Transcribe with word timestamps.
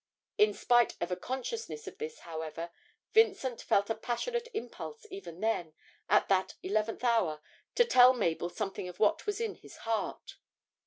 In 0.39 0.55
spite 0.55 0.95
of 0.99 1.11
a 1.11 1.15
consciousness 1.15 1.85
of 1.85 1.99
this, 1.99 2.21
however, 2.21 2.71
Vincent 3.11 3.61
felt 3.61 3.87
a 3.87 3.93
passionate 3.93 4.47
impulse 4.51 5.05
even 5.11 5.41
then, 5.41 5.75
at 6.09 6.27
that 6.27 6.55
eleventh 6.63 7.03
hour, 7.03 7.39
to 7.75 7.85
tell 7.85 8.15
Mabel 8.15 8.49
something 8.49 8.87
of 8.89 8.99
what 8.99 9.27
was 9.27 9.39
in 9.39 9.53
his 9.53 9.77
heart. 9.85 10.37